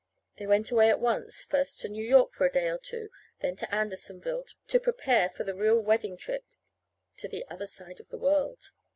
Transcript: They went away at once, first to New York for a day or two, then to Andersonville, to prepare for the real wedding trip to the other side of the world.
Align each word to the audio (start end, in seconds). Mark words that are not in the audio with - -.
They 0.37 0.47
went 0.47 0.71
away 0.71 0.89
at 0.89 0.99
once, 0.99 1.43
first 1.43 1.79
to 1.81 1.87
New 1.87 2.03
York 2.03 2.31
for 2.31 2.47
a 2.47 2.51
day 2.51 2.69
or 2.69 2.79
two, 2.79 3.09
then 3.41 3.55
to 3.57 3.71
Andersonville, 3.71 4.45
to 4.69 4.79
prepare 4.79 5.29
for 5.29 5.43
the 5.43 5.53
real 5.53 5.79
wedding 5.79 6.17
trip 6.17 6.43
to 7.17 7.27
the 7.27 7.45
other 7.49 7.67
side 7.67 7.99
of 7.99 8.09
the 8.09 8.17
world. 8.17 8.71